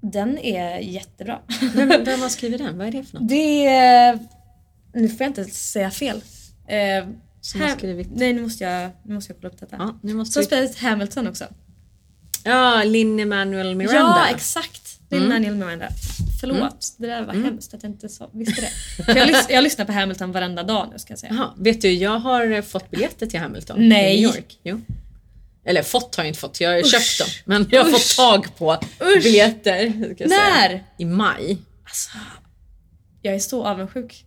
[0.00, 1.40] Den är jättebra.
[1.74, 2.78] Vem, vem har skrivit den?
[2.78, 3.28] Vad är det för något?
[3.28, 4.18] Det är...
[4.94, 6.22] Nu får jag inte säga fel.
[6.68, 7.04] Eh,
[7.44, 8.08] Som har skrivit?
[8.14, 9.76] Nej, nu måste jag, nu måste jag kolla upp detta.
[9.78, 10.46] Ja, nu måste Som vi...
[10.46, 11.44] spelat Hamilton också.
[12.44, 13.98] Ja, Lin-Manuel Miranda.
[14.28, 14.80] Ja, exakt.
[15.10, 15.28] Är Mm.
[15.28, 15.88] Manuel Miranda.
[16.40, 18.70] Förlåt, det där var hemskt att jag inte så, visste det.
[19.18, 21.32] Jag, lys- jag lyssnar på Hamilton varenda dag nu ska jag säga.
[21.34, 24.16] Jaha, vet du, jag har eh, fått biljetter till Hamilton Nej.
[24.18, 24.58] i New York.
[24.62, 24.80] Jo.
[25.64, 26.90] Eller fått har jag inte fått, jag har Usch.
[26.90, 27.28] köpt dem.
[27.44, 28.16] Men jag har fått Usch.
[28.16, 29.22] tag på Usch.
[29.24, 29.84] biljetter.
[30.18, 30.28] jag säga.
[30.28, 30.84] När?
[30.98, 31.58] I maj.
[31.84, 32.10] Alltså,
[33.22, 34.24] jag är så avundsjuk.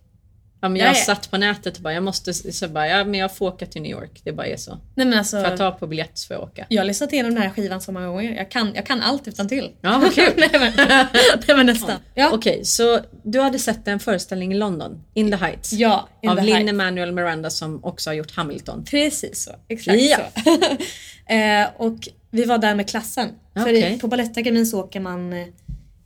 [0.60, 3.14] Ja, men Jag är- satt på nätet och bara, jag måste, så bara, ja, men
[3.20, 4.20] jag får åka till New York.
[4.24, 4.70] Det bara är så.
[4.94, 6.66] Nej men alltså, Får jag ta på biljett så får jag åka.
[6.68, 8.36] jag har lyssnat igenom den här skivan så många gånger.
[8.36, 9.70] Jag kan, jag kan allt utan till.
[9.80, 10.32] Ja, vad kul.
[10.36, 10.72] nej, men,
[11.46, 11.96] nej men nästan.
[12.14, 15.72] Ja, Okej, så du hade sett en föreställning i London, In the Heights.
[15.72, 16.70] ja in av the Lin Heights.
[16.72, 18.84] Emanuel Miranda som också har gjort Hamilton.
[18.84, 19.50] Precis så.
[19.68, 20.18] Exakt Ja.
[20.44, 20.50] så.
[21.34, 21.98] eh, och
[22.30, 23.28] vi var där med klassen.
[23.54, 23.94] För Okej.
[23.94, 25.46] i, på Balettakademin så åker man eh,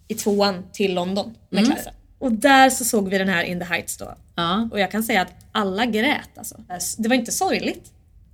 [0.08, 1.72] i tvåan till London med Mm.
[1.74, 1.92] klassen.
[2.22, 4.14] Och där så såg vi den här In the Heights då.
[4.34, 6.64] Ja, Och jag kan säga att alla grät alltså.
[6.98, 7.92] Det var inte sorgligt.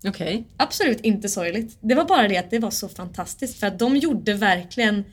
[0.08, 0.44] okej.
[0.56, 1.78] Absolut inte sorgligt.
[1.80, 5.04] Det var bara det att det var så fantastiskt för att de gjorde verkligen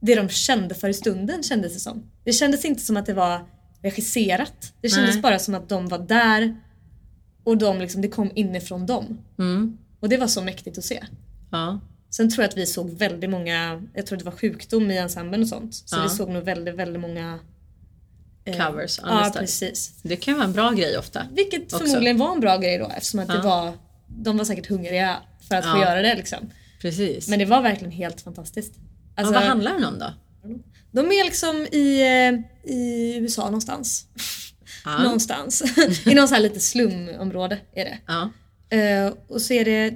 [0.00, 2.02] det de kände för i stunden kändes det som.
[2.24, 3.44] Det kändes inte som att det var
[3.82, 4.72] regisserat.
[4.80, 5.22] Det kändes Nej.
[5.22, 6.56] bara som att de var där
[7.44, 9.18] och de liksom, det kom inifrån dem.
[9.38, 9.78] Mm.
[10.00, 11.04] Och det var så mäktigt att se.
[11.50, 11.80] Ja.
[12.10, 15.42] Sen tror jag att vi såg väldigt många, jag tror det var sjukdom i ensemblen
[15.42, 15.74] och sånt.
[15.74, 16.02] Så Ja.
[16.02, 17.38] vi såg nog väldigt, väldigt många
[18.44, 19.92] eh, Covers, Ja precis.
[20.02, 21.26] Det kan vara en bra grej ofta.
[21.32, 21.78] Vilket Också.
[21.78, 23.34] förmodligen var en bra grej då eftersom att Ja.
[23.34, 23.72] det var,
[24.06, 25.16] de var säkert hungriga
[25.48, 25.80] för att få Ja.
[25.80, 26.50] göra det liksom.
[26.80, 27.28] Precis.
[27.28, 28.74] Men det var verkligen helt fantastiskt.
[29.16, 30.12] Alltså, ja, vad handlar den om då?
[30.92, 34.06] de är liksom i, eh, i USA någonstans.
[34.84, 34.98] Ja.
[35.02, 35.62] Någonstans.
[36.06, 37.98] I någon sån här lite slumområde är det.
[38.06, 38.30] Ja.
[38.78, 39.94] Eh, och så är det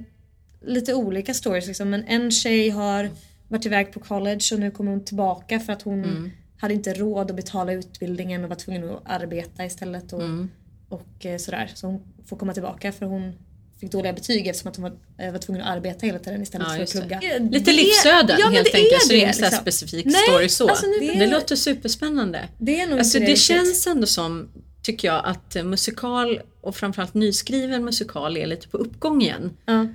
[0.67, 1.91] lite olika stories liksom.
[1.91, 3.11] Men en tjej har
[3.49, 6.31] varit iväg på college och nu kommer hon tillbaka för att hon Mm.
[6.59, 10.12] Hade inte råd att betala utbildningen och var tvungen att arbeta istället.
[10.12, 10.51] Och, Mm.
[10.88, 11.71] och eh, sådär.
[11.75, 13.33] Så hon får komma tillbaka för hon
[13.81, 16.66] fick dåliga betyg eftersom att hon var, eh, var tvungen att arbeta hela tiden istället
[16.68, 17.18] Ja, för att just det.
[17.18, 17.38] plugga.
[17.59, 18.92] Lite livsöden ja, helt det enkelt.
[18.92, 19.61] Är så det är det, här liksom.
[19.62, 20.68] specifik Nej, story så.
[20.68, 22.49] alltså nu- det, låter superspännande.
[22.59, 23.44] Det är nog Alltså inte det riktigt.
[23.47, 24.49] känns ändå som,
[24.83, 29.57] tycker jag, att musikal och framförallt nyskriven musikal är lite på uppgång igen.
[29.66, 29.87] Ja.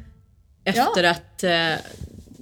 [0.66, 1.74] Efter att eh,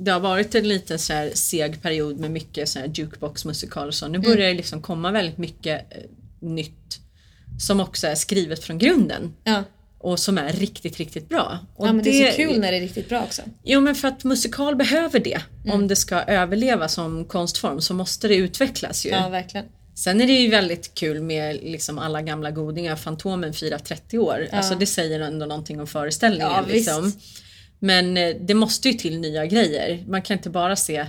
[0.04, 3.94] det har varit en liten så här seg period med mycket så här jukebox-musikal och
[3.94, 4.08] så.
[4.08, 6.02] Nu börjar det liksom komma väldigt mycket eh,
[6.40, 7.00] nytt
[7.60, 9.64] som också är skrivet från grunden Ja.
[9.98, 11.60] och som är riktigt, riktigt bra.
[11.76, 13.42] Och ja men det, är så kul när det är riktigt bra också.
[13.64, 15.42] Jo men för att musikal behöver det.
[15.64, 15.76] Mm.
[15.76, 19.10] Om det ska överleva som konstform så måste det utvecklas ju.
[19.10, 19.66] Ja verkligen.
[19.96, 22.96] Sen är det ju väldigt kul med liksom alla gamla godingar.
[22.96, 24.48] Fantomen firar 30 år.
[24.52, 26.52] Alltså det säger ändå någonting om föreställningen.
[26.52, 26.90] Ja, visst.
[27.84, 30.04] Men eh, det måste ju till nya grejer.
[30.08, 31.06] Man kan inte bara se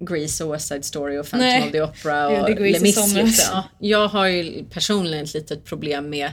[0.00, 1.66] Grease och West Side Story och Phantom Nej.
[1.66, 2.82] of the Opera Ja, och i Les
[3.14, 3.48] Mis.
[3.52, 6.30] Ja, Jag har ju personligen ett litet problem med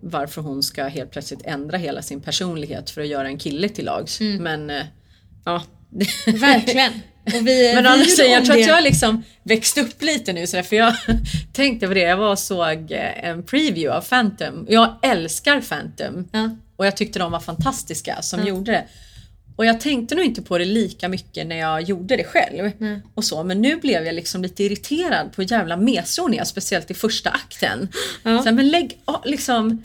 [0.00, 3.84] varför hon ska helt plötsligt ändra hela sin personlighet för att göra en kille till
[3.84, 4.20] lags.
[4.20, 4.42] Mm.
[4.42, 4.86] Men eh,
[5.44, 5.62] ja.
[6.26, 6.92] Verkligen.
[7.34, 8.62] Och vi, Men annars, gjorde jag tror det.
[8.62, 10.94] att jag liksom växte upp lite nu sådär, för jag
[11.52, 14.66] tänkte på det, jag var och såg eh, en preview av Phantom.
[14.68, 16.50] Jag älskar Phantom Ja.
[16.76, 18.84] och jag tyckte de var fantastiska som gjorde det.
[19.56, 22.70] Och jag tänkte nog inte på det lika mycket när jag gjorde det själv.
[23.14, 27.30] Och så, men nu blev jag liksom lite irriterad på jävla mesor speciellt i första
[27.30, 27.88] akten.
[28.22, 28.38] Ja.
[28.38, 29.82] Så här, men lägg ja, liksom,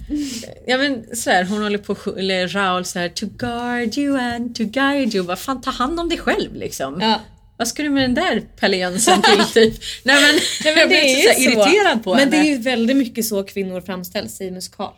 [0.67, 4.55] ja men så här, hon håller på, eller Raoul så här, to guard you and
[4.55, 5.25] to guide you.
[5.25, 7.01] Vad fan, ta hand om dig själv liksom.
[7.01, 7.21] Ja.
[7.57, 9.81] Vad ska du med den där pellensen till typ?
[10.03, 12.31] Nej men, Nej, men jag blev är så, så irriterad på Men henne.
[12.31, 14.93] det är ju väldigt mycket så kvinnor framställs i musikal.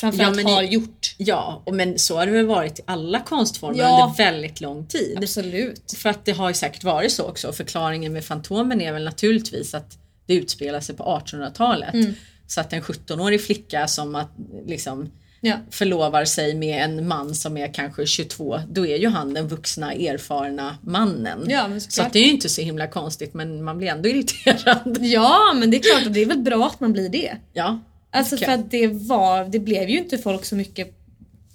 [0.00, 1.14] Framförallt Ja, men har gjort.
[1.16, 4.04] Ja, och men så har det väl varit i alla konstformer Ja.
[4.04, 5.18] under väldigt lång tid.
[5.18, 5.94] Absolut.
[5.96, 7.52] För att det har ju säkert varit så också.
[7.52, 11.94] Förklaringen med Fantomen är väl naturligtvis att det utspelar sig på 1800-talet.
[11.94, 12.14] Mm.
[12.46, 14.30] Så att en 17-årig flicka som att,
[14.66, 15.54] liksom Ja.
[15.70, 19.92] förlovar sig med en man som är kanske 22, då är ju han den vuxna
[19.92, 21.44] erfarna mannen.
[21.48, 24.98] Ja, så att det är ju inte så himla konstigt men man blir ändå irriterad.
[25.00, 27.36] ja men det är klart att det är väl bra att man blir det.
[27.52, 27.78] Ja,
[28.10, 28.46] Alltså Okej.
[28.46, 30.94] för att det var, det blev ju inte folk så mycket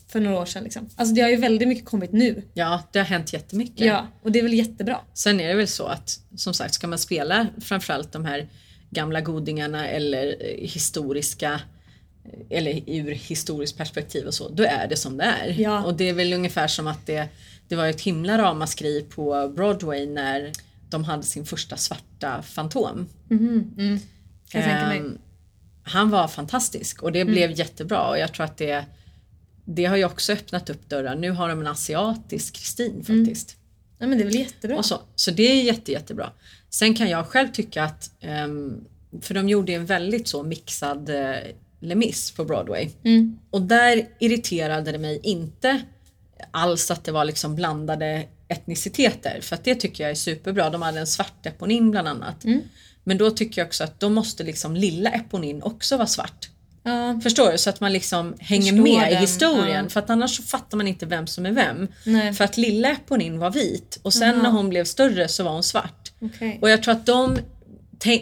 [0.07, 0.89] för några år sedan liksom.
[0.95, 2.43] Alltså det har ju väldigt mycket kommit nu.
[2.53, 3.85] ja, det har hänt jättemycket.
[3.85, 4.99] Ja, och det är väl jättebra.
[5.13, 8.47] Sen är det väl så att som sagt ska man spela framförallt de här
[8.89, 11.61] gamla godingarna eller eh, historiska
[12.25, 15.61] eh, eller ur historiskt perspektiv och så, då är det som det är.
[15.61, 15.83] Ja.
[15.83, 17.27] Och det är väl ungefär som att det,
[17.67, 20.51] det var ett himla ramaskri på Broadway när
[20.89, 23.07] de hade sin första svarta Fantom.
[24.49, 25.01] Kan jag tänka mig.
[25.83, 27.33] Han var fantastisk och det Mm.
[27.33, 28.85] blev jättebra och jag tror att det,
[29.65, 31.15] det har ju också öppnat upp dörrar.
[31.15, 33.25] Nu har de en asiatisk Kristin Mm.
[33.25, 33.57] faktiskt.
[33.97, 34.83] Ja men det är väl jättebra.
[34.83, 35.01] Så.
[35.15, 36.31] så det är jätte, jättebra.
[36.69, 38.85] Sen kan jag själv tycka att, ehm,
[39.21, 41.35] för de gjorde en väldigt så mixad uh,
[41.79, 42.89] Lemis på Broadway.
[43.03, 43.39] Mm.
[43.49, 45.81] Och där irriterade det mig inte
[46.51, 49.39] alls att det var liksom blandade etniciteter.
[49.41, 50.69] För att det tycker jag är superbra.
[50.69, 52.43] De hade en svart Eponin bland annat.
[52.43, 52.61] Mm.
[53.03, 56.49] Men då tycker jag också att då måste liksom lilla Eponin också vara svart.
[56.85, 57.57] Ja, Förstår du?
[57.57, 59.83] Så att man liksom hänger Förstår med i den, historien.
[59.83, 59.89] ja.
[59.89, 61.87] För att annars så fattar man inte vem som är vem.
[62.05, 62.33] Nej.
[62.33, 64.41] För att lilla Eponin var vit och sen Jaha.
[64.43, 66.11] när hon blev större så var hon svart.
[66.21, 66.59] okej.
[66.61, 67.37] Och jag tror att de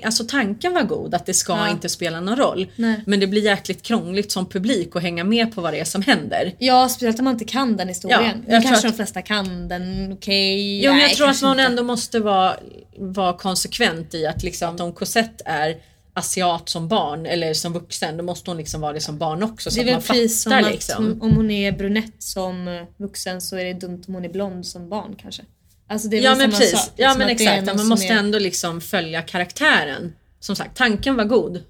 [0.03, 1.69] Alltså tanken var god att det ska Ja.
[1.69, 2.67] inte spela någon roll.
[2.75, 3.01] Nej.
[3.05, 6.01] Men det blir jäkligt krångligt som publik att hänga med på vad det är som
[6.01, 6.55] händer.
[6.57, 8.43] Ja, speciellt om man inte kan den historien.
[8.47, 10.83] Ja, jag kanske tror de flesta kan den, okej.
[10.85, 11.63] Jo men jag Nej, tror att man inte.
[11.63, 12.55] ändå måste vara,
[12.97, 15.77] vara konsekvent i att liksom, om Cosette är
[16.13, 19.71] asiat som barn eller som vuxen då måste hon liksom vara det som barn också
[19.71, 21.05] så Det är att väl man precis som fattar att liksom.
[21.05, 24.65] hon, om hon är brunett som vuxen så är det dumt om hon är blond
[24.65, 25.43] som barn kanske.
[25.91, 26.89] Alltså det är Ja men precis, sak.
[26.95, 30.13] ja liksom men exakt, man måste är- ändå liksom följa karaktären.
[30.39, 31.63] Som sagt, tanken var god.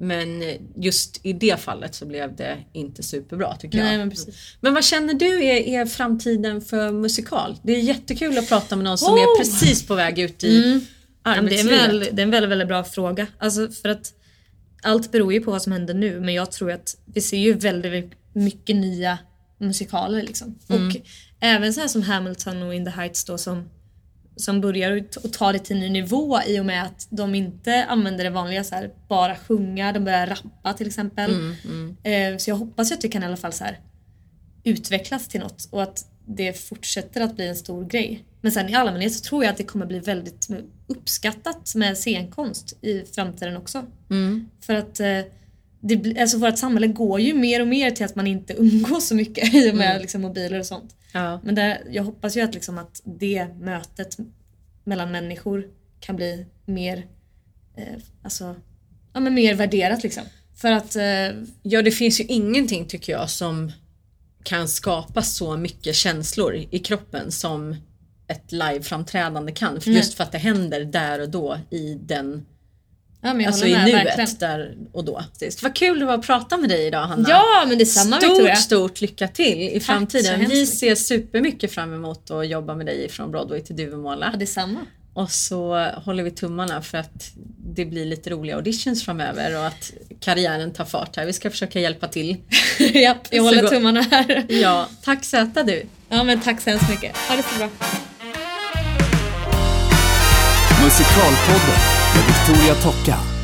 [0.00, 0.42] Men
[0.76, 3.98] just i det fallet så blev det inte superbra tycker Nej jag.
[3.98, 4.56] men precis.
[4.60, 7.56] Men vad känner du är, är framtiden för musikal?
[7.62, 9.20] Det är jättekul att prata med någon som Oh!
[9.20, 10.80] är precis på väg ut i
[11.24, 11.88] Ja, men det, är en arbetslivet.
[11.88, 13.26] väl, det är en väldigt, väldigt bra fråga.
[13.38, 14.12] Alltså för att
[14.82, 17.52] allt beror ju på vad som händer nu men jag tror att vi ser ju
[17.52, 19.18] väldigt mycket nya
[19.60, 20.58] musikaler liksom.
[20.66, 20.96] Och
[21.40, 23.70] även så här som Hamilton och In the Heights då som,
[24.36, 27.84] som börjar att ta det till en ny nivå i och med att de inte
[27.84, 31.30] använder det vanliga så här, bara sjunga, de börjar rappa till exempel.
[32.02, 33.78] Eh, så jag hoppas att det kan i alla fall så här
[34.64, 38.24] utvecklas till något och att det fortsätter att bli en stor grej.
[38.40, 40.48] Men sen i allmänhet så tror jag att det kommer bli väldigt
[40.86, 43.84] uppskattat med scenkonst i framtiden också.
[44.60, 45.20] För att eh,
[45.80, 49.14] det, alltså vårt samhälle går ju mer och mer till att man inte umgås så
[49.14, 50.94] mycket i och med liksom, mobiler och sånt.
[51.12, 51.40] Ja.
[51.42, 54.16] Men där, jag hoppas ju att, liksom, att det mötet
[54.84, 55.66] mellan människor
[56.00, 57.06] kan bli mer,
[57.76, 58.54] eh, alltså,
[59.12, 60.02] ja, men mer värderat.
[60.02, 60.22] Liksom.
[60.54, 63.72] För att eh, Ja, det finns ju ingenting tycker jag som
[64.42, 67.76] kan skapa så mycket känslor i kroppen som
[68.28, 69.80] ett liveframträdande kan.
[69.80, 72.46] För just för att det händer där och då i den,
[73.22, 74.28] ja, men jag alltså i med, nuet verkligen.
[74.38, 75.22] där och då.
[75.62, 77.28] Vad kul det var att prata med dig idag Hanna.
[77.28, 78.56] Ja men detsamma Stort, Victoria.
[78.56, 80.40] stort lycka till i så framtiden.
[80.48, 84.34] Vi ser supermycket fram emot att jobba med dig från Broadway till Ja, Duvemåla.
[84.38, 84.78] detsamma.
[85.14, 87.30] Och så håller vi tummarna för att
[87.74, 91.26] det blir lite roliga auditions framöver och att karriären tar fart här.
[91.26, 92.36] Vi ska försöka hjälpa till.
[92.78, 94.46] Japp, jag Så håller gå- tummarna här.
[94.48, 95.82] Ja, tack söta du.
[96.08, 97.16] Ja men tack så hemskt mycket.
[97.16, 97.68] Ha det så bra.
[100.84, 101.97] Musikalpodden
[102.48, 103.37] Victoria Tocca.